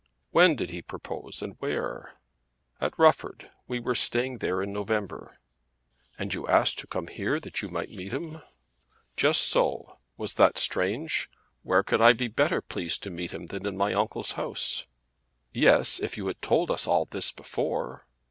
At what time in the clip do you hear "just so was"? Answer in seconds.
9.15-10.33